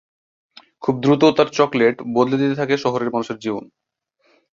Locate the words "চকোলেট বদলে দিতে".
1.51-2.55